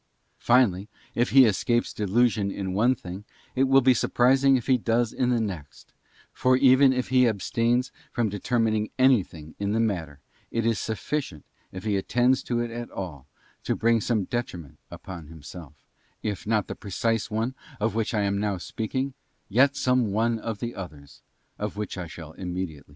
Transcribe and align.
* 0.27 0.37
Finally, 0.49 0.89
if 1.13 1.29
he 1.29 1.45
escapes 1.45 1.93
delusion 1.93 2.49
in 2.49 2.73
one 2.73 2.95
thing, 2.95 3.23
it 3.55 3.65
will 3.65 3.81
be 3.81 3.93
sur 3.93 4.07
prising 4.07 4.55
if 4.57 4.65
he 4.65 4.75
does 4.75 5.13
in 5.13 5.29
the 5.29 5.39
next; 5.39 5.93
for 6.33 6.57
even 6.57 6.91
if 6.91 7.09
he 7.09 7.27
abstains 7.27 7.91
from 8.11 8.27
determining 8.27 8.89
anything 8.97 9.53
in 9.59 9.73
the 9.73 9.79
matter, 9.79 10.19
it 10.49 10.65
is 10.65 10.79
sufficient, 10.79 11.45
if 11.71 11.83
he 11.83 11.97
attends 11.97 12.41
to 12.41 12.59
it 12.61 12.71
at 12.71 12.89
all, 12.89 13.27
to 13.63 13.75
bring 13.75 14.01
some 14.01 14.23
detriment 14.23 14.79
upon 14.89 15.27
himself, 15.27 15.85
if 16.23 16.47
not 16.47 16.65
the 16.65 16.73
precise 16.73 17.29
one 17.29 17.53
of 17.79 17.93
which 17.93 18.15
I 18.15 18.21
am 18.23 18.39
now 18.39 18.57
speaking, 18.57 19.13
yet 19.49 19.75
some 19.75 20.11
one 20.11 20.39
of 20.39 20.57
the 20.57 20.73
others 20.73 21.21
of 21.59 21.77
which 21.77 21.95
I 21.95 22.07
shall 22.07 22.31
immediately 22.31 22.79
speak. 22.79 22.89